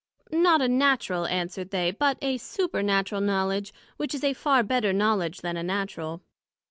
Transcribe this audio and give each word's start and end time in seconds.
Not 0.33 0.63
a 0.63 0.67
Natural, 0.67 1.27
answered 1.27 1.69
they, 1.69 1.91
but 1.91 2.17
a 2.23 2.39
Supernatural 2.39 3.21
Knowledg, 3.21 3.69
which 3.97 4.15
is 4.15 4.23
a 4.23 4.33
far 4.33 4.63
better 4.63 4.93
Knowledg 4.93 5.41
then 5.41 5.57
a 5.57 5.61
Natural. 5.61 6.23